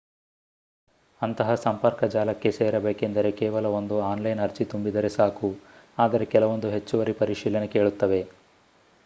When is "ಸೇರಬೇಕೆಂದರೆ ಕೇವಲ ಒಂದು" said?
2.51-3.97